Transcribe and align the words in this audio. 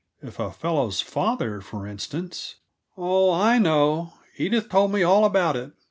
If 0.23 0.39
a 0.39 0.49
fellow's 0.49 0.99
father, 0.99 1.61
for 1.61 1.85
instance" 1.85 2.55
"Oh, 2.97 3.31
I 3.31 3.59
know; 3.59 4.13
Edith 4.35 4.67
told 4.67 4.91
me 4.91 5.03
all 5.03 5.25
about 5.25 5.55
it." 5.55 5.73